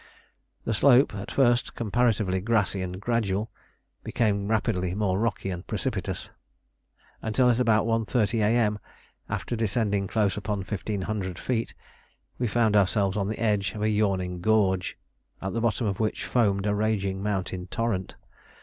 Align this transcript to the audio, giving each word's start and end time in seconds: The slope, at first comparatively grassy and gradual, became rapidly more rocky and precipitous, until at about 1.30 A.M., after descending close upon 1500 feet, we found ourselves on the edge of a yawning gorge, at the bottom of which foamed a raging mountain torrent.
The 0.65 0.73
slope, 0.73 1.13
at 1.13 1.29
first 1.29 1.75
comparatively 1.75 2.41
grassy 2.41 2.81
and 2.81 2.99
gradual, 2.99 3.51
became 4.03 4.47
rapidly 4.47 4.95
more 4.95 5.19
rocky 5.19 5.51
and 5.51 5.67
precipitous, 5.67 6.31
until 7.21 7.51
at 7.51 7.59
about 7.59 7.85
1.30 7.85 8.39
A.M., 8.43 8.79
after 9.29 9.55
descending 9.55 10.07
close 10.07 10.35
upon 10.37 10.61
1500 10.61 11.37
feet, 11.37 11.75
we 12.39 12.47
found 12.47 12.75
ourselves 12.75 13.15
on 13.15 13.27
the 13.27 13.37
edge 13.37 13.73
of 13.75 13.83
a 13.83 13.89
yawning 13.89 14.41
gorge, 14.41 14.97
at 15.39 15.53
the 15.53 15.61
bottom 15.61 15.85
of 15.85 15.99
which 15.99 16.25
foamed 16.25 16.65
a 16.65 16.73
raging 16.73 17.21
mountain 17.21 17.67
torrent. 17.67 18.15